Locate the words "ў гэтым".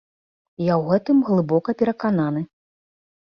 0.81-1.17